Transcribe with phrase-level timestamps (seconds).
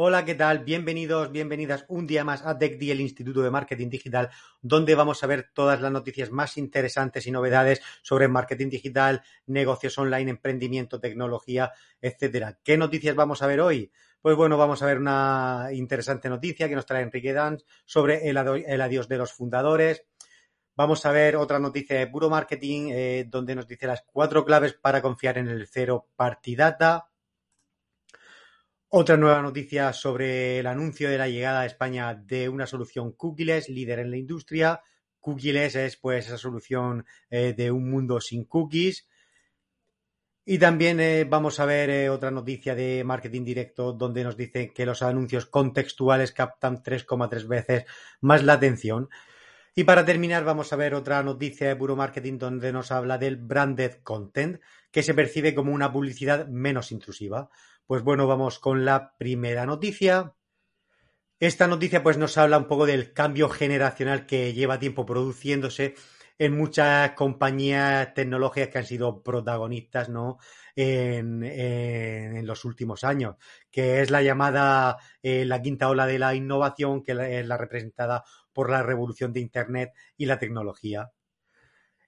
[0.00, 0.60] Hola, ¿qué tal?
[0.60, 4.30] Bienvenidos, bienvenidas un día más a DECDI, el Instituto de Marketing Digital,
[4.62, 9.98] donde vamos a ver todas las noticias más interesantes y novedades sobre marketing digital, negocios
[9.98, 12.60] online, emprendimiento, tecnología, etcétera.
[12.62, 13.90] ¿Qué noticias vamos a ver hoy?
[14.22, 18.36] Pues bueno, vamos a ver una interesante noticia que nos trae Enrique Danz sobre el,
[18.36, 20.04] adiós de los fundadores.
[20.76, 24.74] Vamos a ver otra noticia de puro marketing, eh, donde nos dice las cuatro claves
[24.74, 27.07] para confiar en el cero party data.
[28.90, 33.68] Otra nueva noticia sobre el anuncio de la llegada a España de una solución cookieless,
[33.68, 34.80] líder en la industria.
[35.20, 39.06] Cookieless es pues esa solución eh, de un mundo sin cookies.
[40.46, 44.72] Y también eh, vamos a ver eh, otra noticia de marketing directo donde nos dice
[44.72, 47.84] que los anuncios contextuales captan 3,3 veces
[48.22, 49.10] más la atención.
[49.74, 53.36] Y para terminar vamos a ver otra noticia de puro marketing donde nos habla del
[53.36, 57.50] branded content que se percibe como una publicidad menos intrusiva.
[57.88, 60.34] Pues bueno, vamos con la primera noticia.
[61.40, 65.94] Esta noticia pues nos habla un poco del cambio generacional que lleva tiempo produciéndose
[66.36, 70.36] en muchas compañías tecnológicas que han sido protagonistas ¿no?
[70.76, 73.36] en, los últimos años,
[73.70, 78.22] que es la llamada eh, la quinta ola de la innovación, que es la representada
[78.52, 81.10] por la revolución de Internet y la tecnología.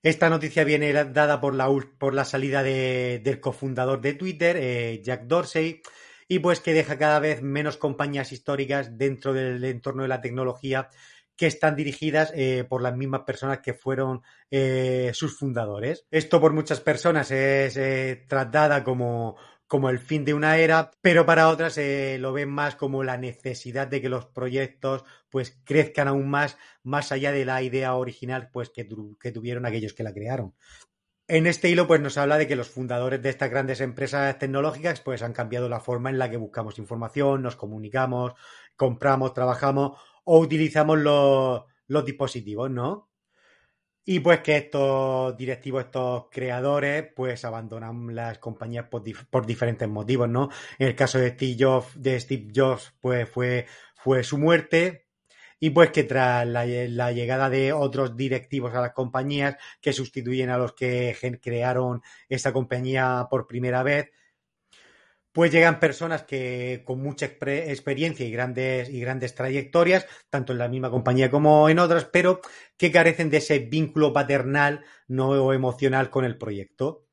[0.03, 5.25] Esta noticia viene dada por la, por la salida del cofundador de Twitter, eh, Jack
[5.25, 5.83] Dorsey,
[6.27, 10.89] y pues que deja cada vez menos compañías históricas dentro del entorno de la tecnología
[11.37, 16.07] que están dirigidas eh, por las mismas personas que fueron eh, sus fundadores.
[16.11, 19.37] Esto por muchas personas es tratada como
[19.71, 23.17] como el fin de una era, pero para otras eh, lo ven más como la
[23.17, 28.51] necesidad de que los proyectos pues crezcan aún más, más allá de la idea original
[28.53, 28.89] pues que,
[29.21, 30.57] que tuvieron aquellos que la crearon.
[31.29, 35.01] En este hilo, pues nos habla de que los fundadores de estas grandes empresas tecnológicas,
[35.03, 38.33] pues han cambiado la forma en la que buscamos información, nos comunicamos,
[38.75, 43.09] compramos, trabajamos o utilizamos los, los dispositivos, ¿no?
[44.12, 50.51] Y pues que estos directivos, estos creadores, pues abandonan las compañías por, diferentes motivos, ¿no?
[50.80, 55.07] En el caso de Steve Jobs, de Steve Jobs pues fue, fue su muerte.
[55.61, 60.51] Y pues que tras la, la, llegada de otros directivos a las compañías que sustituyen
[60.51, 64.11] a los que crearon esa compañía por primera vez,
[65.33, 70.68] pues llegan personas que con mucha experiencia y grandes, y grandes trayectorias, tanto en la
[70.68, 72.41] misma compañía como en otras, pero
[72.77, 77.07] que carecen de ese vínculo paternal no emocional con el proyecto.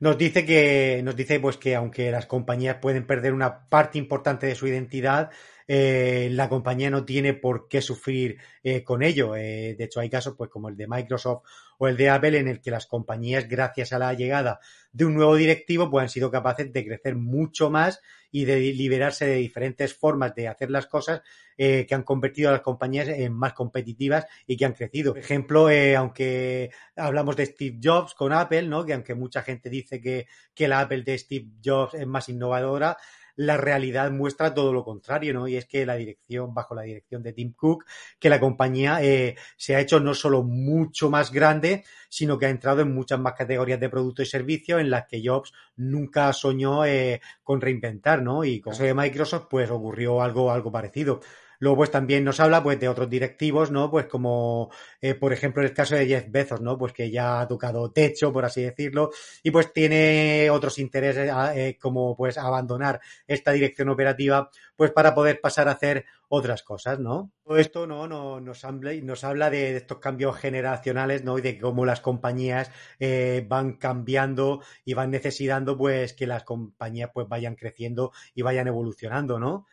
[0.00, 4.46] Nos dice que, nos dice pues que aunque las compañías pueden perder una parte importante
[4.46, 5.30] de su identidad,
[5.66, 9.34] eh, la compañía no tiene por qué sufrir eh, con ello.
[9.34, 11.42] Eh, de hecho, hay casos pues como el de Microsoft
[11.78, 14.60] o el de Apple en el que las compañías, gracias a la llegada
[14.92, 19.26] de un nuevo directivo, pues han sido capaces de crecer mucho más y de liberarse
[19.26, 21.22] de diferentes formas de hacer las cosas
[21.56, 25.12] que han convertido a las compañías en más competitivas y que han crecido.
[25.12, 28.84] Por ejemplo, aunque hablamos de Steve Jobs con Apple, ¿no?
[28.84, 32.96] Que aunque mucha gente dice que, que la Apple de Steve Jobs es más innovadora,
[33.36, 35.48] la realidad muestra todo lo contrario, ¿no?
[35.48, 37.84] Y es que la dirección, bajo la dirección de Tim Cook,
[38.18, 42.50] que la compañía eh, se ha hecho no solo mucho más grande, sino que ha
[42.50, 46.84] entrado en muchas más categorías de producto y servicio en las que Jobs nunca soñó
[46.84, 48.44] eh, con reinventar, ¿no?
[48.44, 51.20] Y con eso de Microsoft, pues ocurrió algo, algo parecido.
[51.58, 53.90] Luego, pues también nos habla pues de otros directivos, ¿no?
[53.90, 54.70] Pues como,
[55.00, 56.76] eh, por ejemplo, el caso de Jeff Bezos, ¿no?
[56.78, 59.10] Pues que ya ha tocado techo, por así decirlo,
[59.42, 65.40] y pues tiene otros intereses eh, como pues abandonar esta dirección operativa, pues para poder
[65.40, 67.30] pasar a hacer otras cosas, ¿no?
[67.44, 68.08] Todo esto, ¿no?
[68.40, 71.38] nos, habla, nos habla de estos cambios generacionales, ¿no?
[71.38, 77.10] Y de cómo las compañías eh, van cambiando y van necesitando, pues, que las compañías
[77.12, 79.66] pues vayan creciendo y vayan evolucionando, ¿no?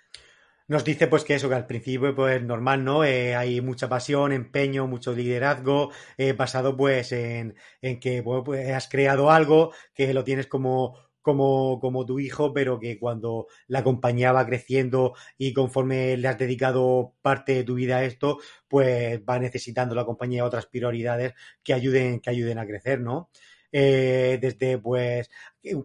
[0.71, 3.03] Nos dice pues que eso, que al principio pues normal, ¿no?
[3.03, 8.87] Eh, hay mucha pasión, empeño, mucho liderazgo, eh, basado pues en, en que pues, has
[8.87, 14.31] creado algo, que lo tienes como, como, como tu hijo, pero que cuando la compañía
[14.31, 18.39] va creciendo y conforme le has dedicado parte de tu vida a esto,
[18.69, 21.33] pues va necesitando la compañía otras prioridades
[21.63, 23.29] que ayuden, que ayuden a crecer, ¿no?
[23.73, 25.29] Eh, desde pues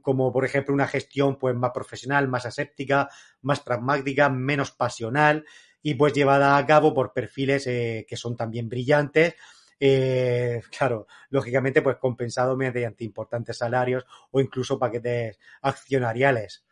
[0.02, 3.08] como por ejemplo una gestión pues más profesional, más aséptica,
[3.42, 5.44] más pragmática, menos pasional
[5.82, 9.34] y pues llevada a cabo por perfiles eh, que son también brillantes.
[9.78, 16.64] Eh, claro, lógicamente pues compensado mediante importantes salarios o incluso paquetes accionariales.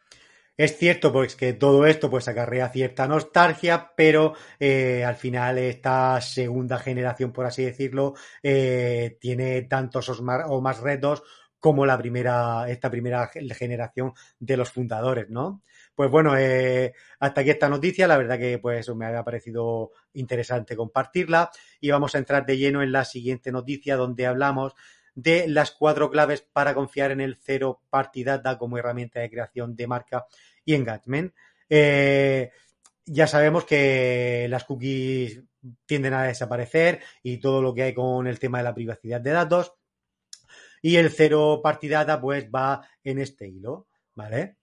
[0.56, 6.21] Es cierto pues que todo esto pues acarrea cierta nostalgia, pero eh, al final esta
[6.21, 11.25] segunda generación, por así decirlo, eh, tiene tantos o más retos
[11.59, 15.62] como la primera, esta primera generación de los fundadores, ¿no?
[15.95, 20.77] Pues bueno, eh, hasta aquí esta noticia, la verdad que pues me ha parecido interesante
[20.77, 24.75] compartirla y vamos a entrar de lleno en la siguiente noticia donde hablamos
[25.14, 29.76] de las cuatro claves para confiar en el Zero Party Data como herramienta de creación
[29.76, 30.26] de marca
[30.64, 31.32] y engagement.
[31.69, 32.50] Eh,
[33.06, 35.43] ya sabemos que las cookies
[35.87, 39.31] tienden a desaparecer y todo lo que hay con el tema de la privacidad de
[39.31, 39.75] datos.
[40.82, 44.56] Y el cero partidata pues va en este hilo, ¿vale?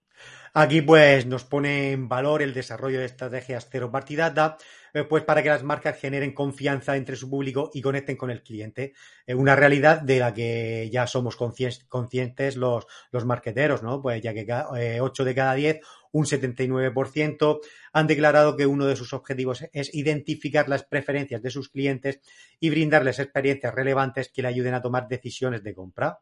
[0.53, 4.57] Aquí pues nos pone en valor el desarrollo de estrategias cero partidata,
[4.93, 8.43] eh, pues para que las marcas generen confianza entre su público y conecten con el
[8.43, 8.93] cliente.
[9.27, 14.01] Una realidad de la que ya somos conscientes los, los marqueteros, ¿no?
[14.01, 15.79] Pues ya que 8 eh, de cada 10
[16.11, 17.61] un 79%
[17.93, 22.19] han declarado que uno de sus objetivos es identificar las preferencias de sus clientes
[22.59, 26.19] y brindarles experiencias relevantes que le ayuden a tomar decisiones de compra.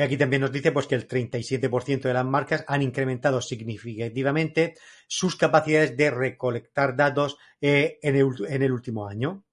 [0.00, 4.72] Y aquí también nos dice pues, que el 37% de las marcas han incrementado significativamente
[5.06, 9.44] sus capacidades de recolectar datos eh, en, el, último año.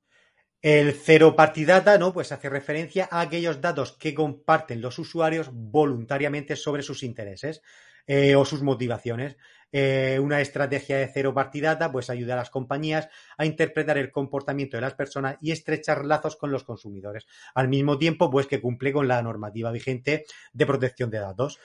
[0.61, 2.13] El cero party data, ¿no?
[2.13, 7.61] Pues hace referencia a aquellos datos que comparten los usuarios voluntariamente sobre sus intereses.
[8.09, 9.35] Eh, o sus motivaciones.
[9.71, 14.77] Eh, una estrategia de cero partidata pues ayuda a las compañías a interpretar el comportamiento
[14.77, 18.93] de las personas y estrechar lazos con los consumidores, al mismo tiempo pues que cumple
[18.93, 21.59] con la normativa vigente de protección de datos.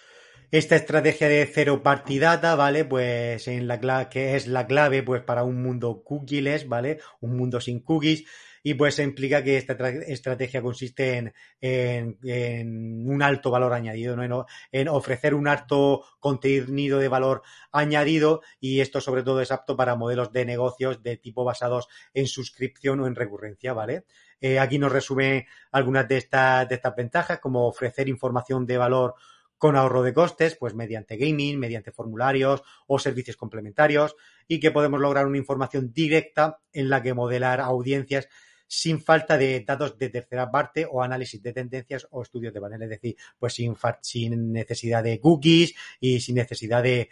[0.51, 2.85] Esta estrategia de cero partidata, ¿vale?
[2.85, 6.99] Pues en la que es la clave pues para un mundo cookieless, ¿vale?
[7.21, 8.25] Un mundo sin cookies
[8.63, 9.75] y pues implica que esta
[10.07, 14.47] estrategia consiste en, un alto valor añadido, ¿no?
[14.71, 17.43] en, ofrecer un alto contenido de valor
[17.73, 22.27] añadido y esto sobre todo es apto para modelos de negocios de tipo basados en
[22.27, 24.05] suscripción o en recurrencia, ¿vale?
[24.41, 29.15] Eh, aquí nos resume algunas de estas, de estas ventajas, como ofrecer información de valor
[29.57, 34.17] con ahorro de costes, pues mediante gaming, mediante formularios o servicios complementarios,
[34.49, 38.29] y que podemos lograr una información directa en la que modelar audiencias
[38.73, 42.83] sin falta de datos de tercera parte o análisis de tendencias o estudios de panel,
[42.85, 47.11] es decir, pues sin, sin necesidad de cookies y sin necesidad de,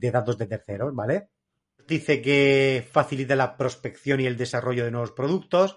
[0.00, 1.28] datos de terceros, ¿vale?
[1.86, 5.76] Dice que facilita la prospección y el desarrollo de nuevos productos.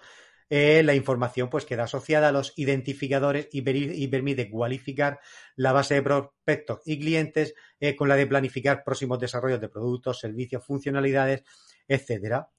[0.49, 3.61] Eh, la información pues queda asociada a los identificadores y,
[4.07, 5.19] permite cualificar
[5.55, 10.19] la base de prospectos y clientes eh, con la de planificar próximos desarrollos de productos,
[10.19, 11.43] servicios, funcionalidades,
[11.87, 12.49] etcétera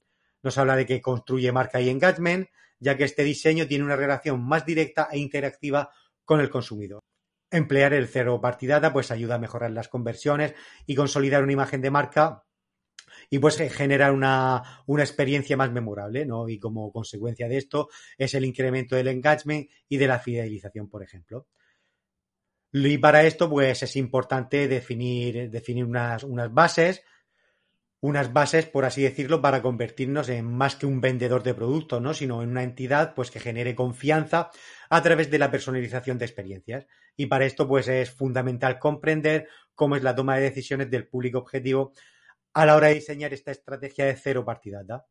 [0.45, 2.49] nos habla de que construye marca y engagement,
[2.79, 5.91] ya que este diseño tiene una relación más directa e interactiva
[6.25, 7.01] con el consumidor.
[7.51, 10.55] Emplear el cero partidata pues ayuda a mejorar las conversiones
[10.87, 12.45] y consolidar una imagen de marca
[13.31, 16.49] y pues generar una, una, experiencia más memorable, ¿no?
[16.49, 17.89] Y como consecuencia de esto
[18.19, 21.47] es el incremento del engagement y de la fidelización, por ejemplo.
[22.73, 27.03] Y para esto, pues es importante definir, definir unas, unas bases
[28.05, 32.13] unas bases, por así decirlo, para convertirnos en más que un vendedor de productos, ¿no?
[32.13, 34.51] sino en una entidad pues, que genere confianza
[34.91, 36.87] a través de la personalización de experiencias.
[37.17, 41.39] Y para esto pues, es fundamental comprender cómo es la toma de decisiones del público
[41.39, 41.95] objetivo
[42.53, 45.07] a la hora de diseñar esta estrategia de cero partidata.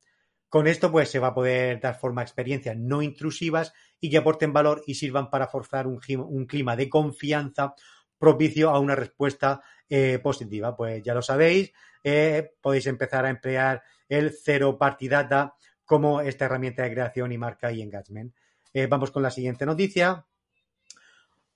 [0.48, 4.18] Con esto pues, se va a poder dar forma a experiencias no intrusivas y que
[4.18, 7.74] aporten valor y sirvan para forzar un, un clima de confianza
[8.20, 10.76] propicio a una respuesta eh, positiva.
[10.76, 16.84] Pues ya lo sabéis, eh, podéis empezar a emplear el cero partidata como esta herramienta
[16.84, 18.34] de creación y marca y engagement.
[18.74, 20.26] Eh, vamos con la siguiente noticia,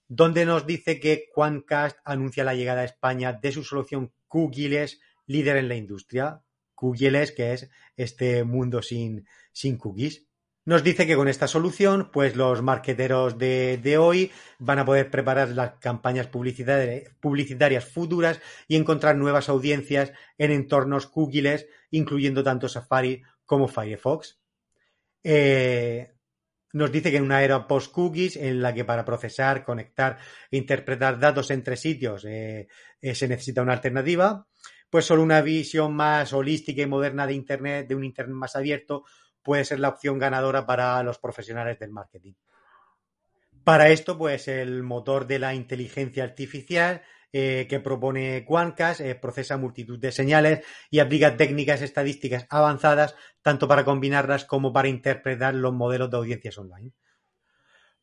[0.08, 5.58] donde nos dice que Quantcast anuncia la llegada a España de su solución Cookies líder
[5.58, 6.42] en la industria.
[6.74, 10.27] Cookies, que es este mundo sin, sin cookies.
[10.68, 15.48] Nos dice que con esta solución, pues los marqueteros de, hoy van a poder preparar
[15.52, 23.70] las campañas publicitarias, futuras y encontrar nuevas audiencias en entornos cookies, incluyendo tanto Safari como
[23.70, 24.42] Firefox.
[25.24, 26.12] Eh,
[26.74, 30.18] nos dice que en una era post-cookies, en la que para procesar, conectar
[30.52, 32.68] e interpretar datos entre sitios eh,
[33.00, 34.46] eh, se necesita una alternativa,
[34.90, 39.06] pues solo una visión más holística y moderna de Internet, de un Internet más abierto,
[39.48, 42.34] puede ser la opción ganadora para los profesionales del marketing.
[43.64, 47.02] Para esto, pues el motor de la inteligencia artificial
[47.32, 53.70] eh, que propone Quantcast eh, procesa multitud de señales y aplica técnicas estadísticas avanzadas tanto
[53.70, 56.92] para combinarlas como para interpretar los modelos de audiencias online.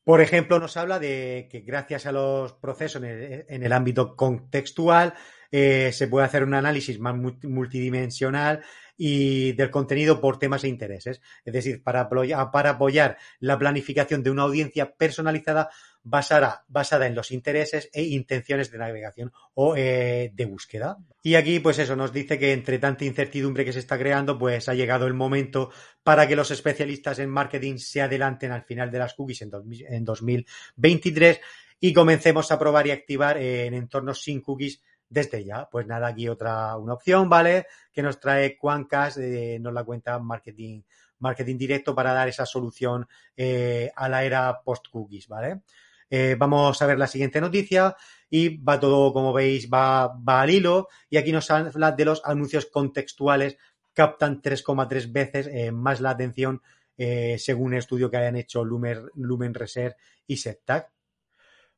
[0.03, 5.13] Por ejemplo, nos habla de que gracias a los procesos en el, ámbito contextual
[5.51, 8.63] eh, se puede hacer un análisis más multidimensional
[8.97, 11.21] y del contenido por temas e intereses.
[11.45, 15.71] Es decir, para para apoyar la planificación de una audiencia personalizada
[16.03, 20.99] basada, basada en los intereses e intenciones de navegación o eh, de búsqueda.
[21.23, 24.69] Y aquí, pues eso, nos dice que entre tanta incertidumbre que se está creando, pues
[24.69, 25.71] ha llegado el momento
[26.03, 29.51] para que los especialistas en marketing se adelanten al final de las cookies en,
[29.89, 31.41] en 2023
[31.81, 34.81] y comencemos a probar y activar en entornos sin cookies
[35.15, 35.69] desde ya.
[35.71, 37.67] Pues nada, aquí otra una opción, ¿vale?
[37.93, 40.83] Que nos trae Quancast, eh, nos la cuenta marketing,
[41.21, 43.07] marketing directo para dar esa solución
[43.37, 45.63] eh, a la era post-cookies, ¿vale?
[46.11, 47.97] Eh, vamos a ver la siguiente noticia
[48.29, 52.21] y va todo, como veis, va, va al hilo y aquí nos habla de los
[52.25, 53.57] anuncios contextuales
[53.95, 56.61] captan 3,3 veces más la atención
[56.97, 60.94] según un estudio que hayan hecho Lumen, Lumen Research y SetTag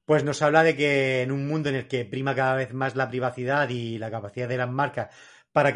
[0.06, 2.96] pues nos habla de que en un mundo en el que prima cada vez más
[2.96, 5.08] la privacidad y la capacidad de las marcas
[5.56, 5.72] para,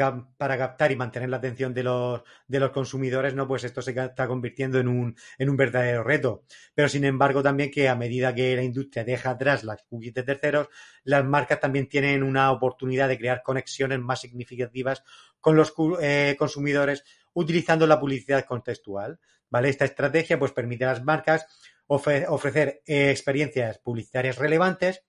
[0.59, 3.49] captar y mantener la atención de los, de los consumidores, ¿no?
[3.49, 6.45] Pues esto se está convirtiendo en un, en un verdadero reto.
[6.75, 10.23] Pero sin embargo, también que a medida que la industria deja atrás las cookies de
[10.23, 10.69] terceros,
[11.03, 15.03] las marcas también tienen una oportunidad de crear conexiones más significativas
[15.41, 15.73] con los
[16.03, 19.19] eh, consumidores utilizando la publicidad contextual.
[19.49, 19.71] ¿Vale?
[19.71, 21.47] Esta estrategia pues permite a las marcas
[21.90, 25.04] ofrecer eh, experiencias publicitarias relevantes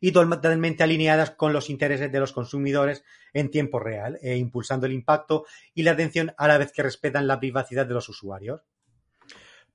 [0.00, 4.92] y totalmente alineadas con los intereses de los consumidores en tiempo real, e impulsando el
[4.92, 8.62] impacto y la atención a la vez que respetan la privacidad de los usuarios.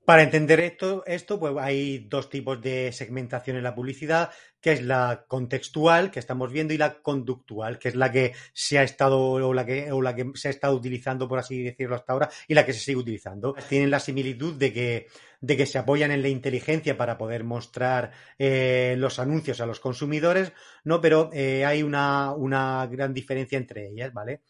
[0.06, 4.82] Para entender esto, esto, pues hay dos tipos de segmentación en la publicidad, que es
[4.82, 9.18] la contextual que estamos viendo y la conductual, que es la que se ha estado
[9.20, 12.30] o la que, o la que se ha estado utilizando, por así decirlo, hasta ahora
[12.46, 13.56] y la que se sigue utilizando.
[13.68, 15.08] Tienen la similitud de que,
[15.40, 19.80] de que se apoyan en la inteligencia para poder mostrar eh, los anuncios a los
[19.80, 20.52] consumidores,
[20.84, 21.00] ¿no?
[21.00, 24.42] Pero eh, hay una, una gran diferencia entre ellas, ¿vale?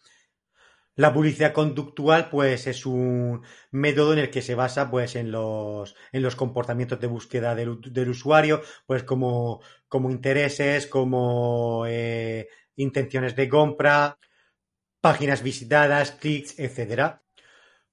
[0.97, 5.95] La publicidad conductual, pues, es un método en el que se basa, pues, en los,
[6.11, 13.49] en los comportamientos de búsqueda del, usuario, pues, como, como intereses, como eh, intenciones de
[13.49, 14.19] compra,
[15.01, 17.23] páginas visitadas, clics, etcétera.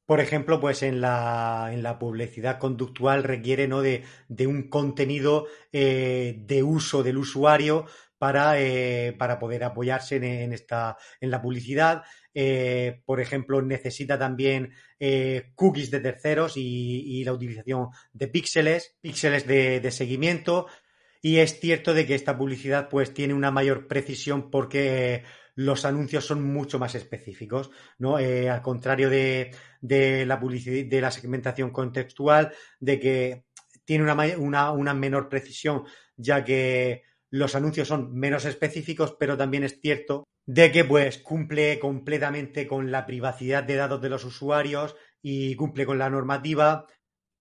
[0.06, 3.82] Por ejemplo, pues en la, en la publicidad conductual requiere ¿no?
[3.82, 7.86] de, de un contenido eh, de uso del usuario
[8.18, 12.04] para, eh, para poder apoyarse en, esta, en la publicidad.
[12.34, 19.46] Eh, por ejemplo, necesita también eh, cookies de terceros y, la utilización de píxeles, píxeles
[19.46, 20.68] de, seguimiento.
[21.22, 25.24] Y es cierto de que esta publicidad pues tiene una mayor precisión porque
[25.56, 28.18] los anuncios son mucho más específicos, ¿no?
[28.18, 29.52] al contrario de,
[30.26, 33.46] la publicidad, de la segmentación contextual, de que
[33.86, 35.84] tiene una, una menor precisión,
[36.18, 41.80] ya que los anuncios son menos específicos, pero también es cierto de que pues cumple
[41.80, 46.86] completamente con la privacidad de datos de los usuarios y cumple con la normativa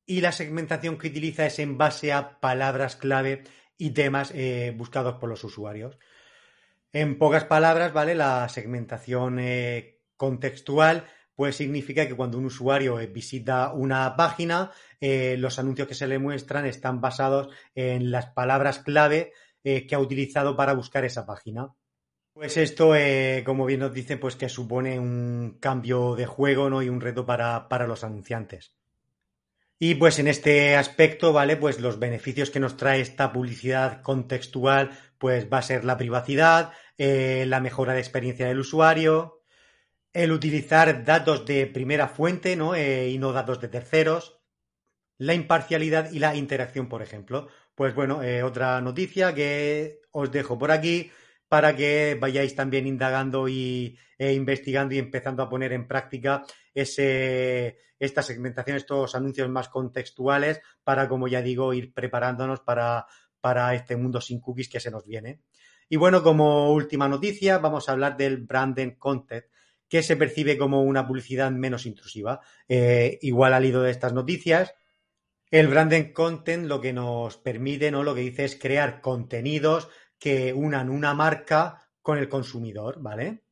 [0.07, 3.43] y la segmentación que utiliza es en base a palabras clave
[3.77, 5.99] y temas eh, buscados por los usuarios.
[6.95, 8.15] En pocas palabras, ¿vale?
[8.15, 14.71] La segmentación eh, contextual pues significa que cuando un usuario eh, visita una página,
[15.01, 19.33] los anuncios que se le muestran están basados en las palabras clave
[19.65, 21.73] eh, que ha utilizado para buscar esa página.
[22.33, 26.83] Pues esto, eh, como bien nos dicen, pues que supone un cambio de juego ¿no?
[26.83, 28.75] y un reto para, los anunciantes.
[29.79, 31.57] Y pues en este aspecto, ¿vale?
[31.57, 36.73] Pues los beneficios que nos trae esta publicidad contextual, pues va a ser la privacidad,
[36.99, 39.43] eh, la mejora de experiencia del usuario,
[40.13, 42.77] el utilizar datos de primera fuente, ¿no?
[42.77, 44.41] y no datos de terceros,
[45.19, 47.49] la imparcialidad y la interacción, por ejemplo.
[47.75, 51.11] Pues bueno, eh, otra noticia que os dejo por aquí
[51.49, 57.77] para que vayáis también indagando y, e investigando y empezando a poner en práctica ese,
[57.99, 63.07] esta segmentación, estos anuncios más contextuales para, como ya digo, ir preparándonos para,
[63.41, 65.41] para este mundo sin cookies que se nos viene.
[65.89, 69.45] Y bueno, como última noticia, vamos a hablar del branded content,
[69.89, 72.41] que se percibe como una publicidad menos intrusiva.
[72.67, 74.75] Eh, igual al hilo de estas noticias,
[75.53, 78.03] el branded content lo que nos permite, ¿no?
[78.03, 83.43] Lo que dice es crear contenidos que unan una marca con el consumidor, ¿vale?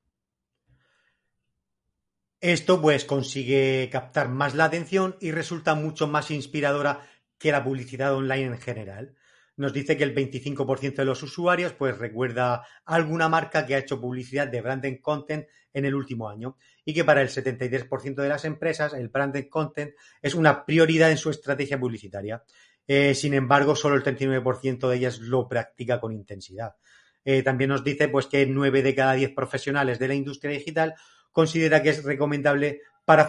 [2.40, 8.14] Esto pues consigue captar más la atención y resulta mucho más inspiradora que la publicidad
[8.14, 9.14] online en general
[9.61, 14.00] nos dice que el 25% de los usuarios pues recuerda alguna marca que ha hecho
[14.00, 18.47] publicidad de branded content en el último año y que para el 73% de las
[18.47, 22.43] empresas el branded content es una prioridad en su estrategia publicitaria.
[22.87, 26.76] Eh, sin embargo, solo el 39% de ellas lo practica con intensidad.
[27.23, 30.95] eh, también nos dice pues que nueve de cada diez profesionales de la industria digital
[31.33, 33.29] considera que es recomendable para,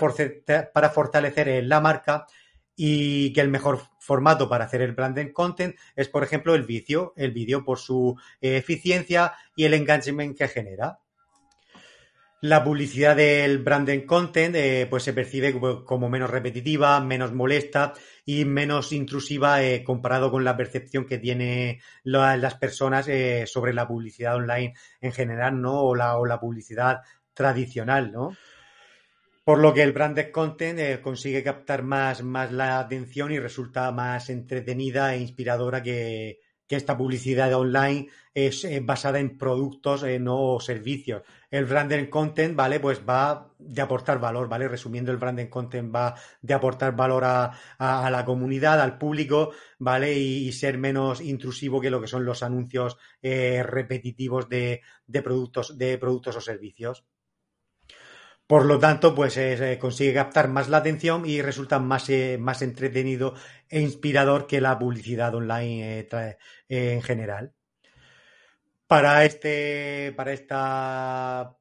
[0.73, 2.25] para fortalecer la marca
[2.73, 7.13] y que el mejor formato para hacer el branded content es, por ejemplo, el vídeo,
[7.15, 10.99] el vídeo por su eficiencia y el engagement que genera.
[12.43, 15.53] La publicidad del branded content eh, pues se percibe
[15.85, 17.93] como menos repetitiva, menos molesta
[18.25, 23.87] y menos intrusiva eh, comparado con la percepción que tienen las personas eh, sobre la
[23.87, 25.81] publicidad online en general, ¿no?
[25.83, 27.01] O la, o la publicidad
[27.35, 28.35] tradicional, ¿no?
[29.43, 33.91] Por lo que el branded content eh, consigue captar más, más la atención y resulta
[33.91, 40.57] más entretenida e inspiradora que, esta publicidad online es eh, basada en productos, eh, no
[40.61, 41.23] servicios.
[41.49, 42.79] El branded content, ¿vale?
[42.79, 44.69] Pues va de aportar valor, ¿vale?
[44.69, 50.13] Resumiendo, el branded content va de aportar valor a, la comunidad, al público, ¿vale?
[50.13, 55.97] Y, ser menos intrusivo que lo que son los anuncios repetitivos de, de, productos, de
[55.97, 57.03] productos o servicios.
[58.51, 62.61] Por lo tanto, pues eh, consigue captar más la atención y resulta más, eh, más
[62.61, 63.33] entretenido
[63.69, 67.53] e inspirador que la publicidad online eh, en general.
[68.87, 71.57] Para, este, para esta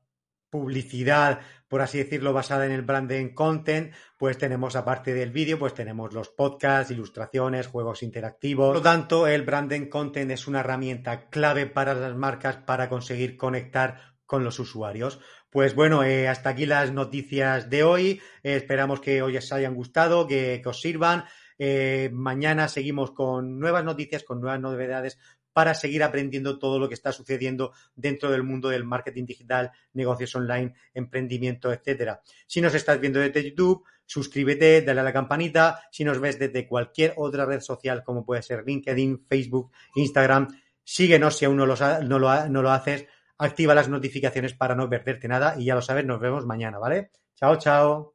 [0.51, 5.75] publicidad, por así decirlo, basada en el branding content, pues tenemos, aparte del vídeo, pues
[5.75, 8.67] tenemos los podcasts, ilustraciones, juegos interactivos.
[8.67, 13.37] Por lo tanto, el branding content es una herramienta clave para las marcas para conseguir
[13.37, 15.19] conectar con los usuarios.
[15.51, 18.21] Pues bueno, eh, hasta aquí las noticias de hoy.
[18.45, 21.25] Eh, esperamos que hoy os hayan gustado, que, os sirvan.
[21.59, 25.19] Eh, mañana seguimos con nuevas noticias, con nuevas novedades
[25.53, 30.33] para seguir aprendiendo todo lo que está sucediendo dentro del mundo del marketing digital, negocios
[30.37, 32.23] online, emprendimiento, etcétera.
[32.47, 35.81] Si nos estás viendo desde YouTube, suscríbete, dale a la campanita.
[35.91, 40.47] Si nos ves desde cualquier otra red social, como puede ser LinkedIn, Facebook, Instagram,
[40.85, 43.09] síguenos si aún no lo, no lo haces
[43.41, 47.11] activa las notificaciones para no perderte nada y ya lo sabes, nos vemos mañana, ¿vale?
[47.35, 48.15] Chao, chao.